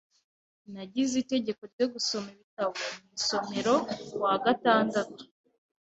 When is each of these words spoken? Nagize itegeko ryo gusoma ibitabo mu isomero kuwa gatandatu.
Nagize 0.73 1.13
itegeko 1.23 1.61
ryo 1.73 1.85
gusoma 1.93 2.27
ibitabo 2.35 2.71
mu 2.83 3.07
isomero 3.17 3.73
kuwa 4.07 4.33
gatandatu. 4.45 5.21